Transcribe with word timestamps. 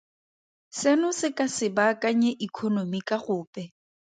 Seno 0.77 1.09
se 1.19 1.27
ka 1.37 1.47
se 1.55 1.67
baakanye 1.77 2.31
ikonomi 2.45 2.99
ka 3.07 3.17
gope. 3.25 3.63